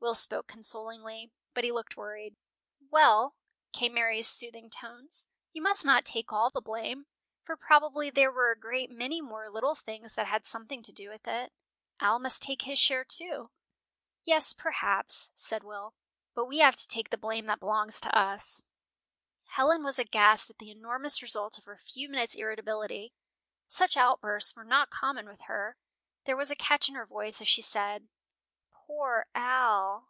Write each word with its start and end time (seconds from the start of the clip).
Will 0.00 0.14
spoke 0.14 0.48
consolingly, 0.48 1.32
but 1.54 1.64
he 1.64 1.72
looked 1.72 1.96
worried. 1.96 2.36
"Well," 2.90 3.36
came 3.72 3.94
Mary's 3.94 4.28
soothing 4.28 4.68
tones, 4.68 5.24
"you 5.54 5.62
must 5.62 5.82
not 5.82 6.04
take 6.04 6.30
all 6.30 6.50
the 6.50 6.60
blame, 6.60 7.06
for 7.42 7.56
probably 7.56 8.10
there 8.10 8.30
were 8.30 8.50
a 8.50 8.58
great 8.60 8.90
many 8.90 9.22
more 9.22 9.48
'little 9.48 9.70
nothings' 9.74 10.12
that 10.14 10.26
had 10.26 10.44
something 10.44 10.82
to 10.82 10.92
do 10.92 11.08
with 11.08 11.26
it. 11.26 11.54
Al 12.00 12.18
must 12.18 12.42
take 12.42 12.62
his 12.62 12.78
share, 12.78 13.02
too." 13.02 13.50
"Yes, 14.24 14.52
perhaps," 14.52 15.30
said 15.34 15.64
Will; 15.64 15.94
"but 16.34 16.44
we 16.44 16.58
have 16.58 16.76
to 16.76 16.86
take 16.86 17.08
the 17.08 17.16
blame 17.16 17.46
that 17.46 17.60
belongs 17.60 17.98
to 18.02 18.14
us." 18.14 18.60
Helen 19.52 19.82
was 19.82 19.98
aghast 19.98 20.50
at 20.50 20.58
the 20.58 20.70
enormous 20.70 21.22
result 21.22 21.56
of 21.56 21.64
her 21.64 21.78
few 21.78 22.10
minutes' 22.10 22.34
irritability. 22.34 23.14
Such 23.68 23.96
outbursts 23.96 24.54
were 24.54 24.64
not 24.64 24.90
common 24.90 25.26
with 25.26 25.40
her. 25.46 25.78
There 26.26 26.36
was 26.36 26.50
a 26.50 26.56
catch 26.56 26.90
in 26.90 26.94
her 26.94 27.06
voice 27.06 27.40
as 27.40 27.48
she 27.48 27.62
said, 27.62 28.10
"Poor 28.86 29.26
Al!" 29.34 30.08